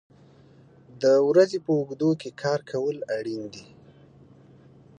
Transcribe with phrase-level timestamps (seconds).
[1.01, 3.65] د ورځې په اوږدو کې کار کول اړین دي.